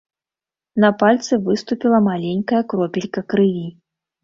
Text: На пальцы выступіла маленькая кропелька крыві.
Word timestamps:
На 0.83 0.89
пальцы 1.03 1.33
выступіла 1.51 2.01
маленькая 2.09 2.61
кропелька 2.73 3.27
крыві. 3.37 3.65